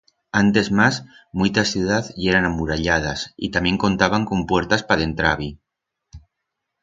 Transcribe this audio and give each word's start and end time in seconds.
Antes 0.43 0.67
mas, 0.79 0.95
muitas 1.39 1.67
ciudaz 1.73 2.05
yeran 2.21 2.45
amuralladas 2.47 3.19
y 3.45 3.51
tamién 3.55 3.77
contaban 3.83 4.23
con 4.29 4.39
puertas 4.51 4.81
pa 4.87 4.95
dentrar-bi. 5.03 5.49